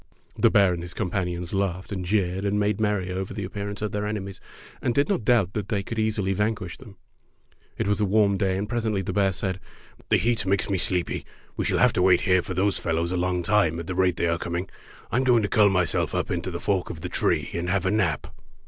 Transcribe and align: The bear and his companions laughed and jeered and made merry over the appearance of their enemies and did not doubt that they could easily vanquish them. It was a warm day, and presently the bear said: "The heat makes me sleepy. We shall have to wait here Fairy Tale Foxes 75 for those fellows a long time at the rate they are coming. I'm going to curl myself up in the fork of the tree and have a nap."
The 0.35 0.49
bear 0.49 0.73
and 0.73 0.81
his 0.81 0.95
companions 0.95 1.53
laughed 1.53 1.91
and 1.91 2.03
jeered 2.03 2.43
and 2.43 2.59
made 2.59 2.81
merry 2.81 3.11
over 3.11 3.35
the 3.35 3.43
appearance 3.43 3.83
of 3.83 3.91
their 3.91 4.07
enemies 4.07 4.41
and 4.81 4.95
did 4.95 5.07
not 5.07 5.23
doubt 5.23 5.53
that 5.53 5.69
they 5.69 5.83
could 5.83 5.99
easily 5.99 6.33
vanquish 6.33 6.77
them. 6.77 6.97
It 7.77 7.87
was 7.87 8.01
a 8.01 8.05
warm 8.05 8.35
day, 8.35 8.57
and 8.57 8.67
presently 8.67 9.03
the 9.03 9.13
bear 9.13 9.31
said: 9.31 9.59
"The 10.09 10.17
heat 10.17 10.43
makes 10.47 10.71
me 10.71 10.79
sleepy. 10.79 11.23
We 11.55 11.65
shall 11.65 11.77
have 11.77 11.93
to 11.93 12.01
wait 12.01 12.21
here 12.21 12.41
Fairy 12.41 12.55
Tale 12.55 12.65
Foxes 12.65 12.75
75 12.77 12.81
for 12.81 12.93
those 12.95 13.07
fellows 13.11 13.11
a 13.11 13.21
long 13.25 13.43
time 13.43 13.79
at 13.79 13.85
the 13.85 13.93
rate 13.93 14.17
they 14.17 14.27
are 14.27 14.39
coming. 14.39 14.71
I'm 15.11 15.23
going 15.23 15.43
to 15.43 15.47
curl 15.47 15.69
myself 15.69 16.15
up 16.15 16.31
in 16.31 16.41
the 16.41 16.59
fork 16.59 16.89
of 16.89 17.01
the 17.01 17.07
tree 17.07 17.51
and 17.53 17.69
have 17.69 17.85
a 17.85 17.91
nap." 17.91 18.25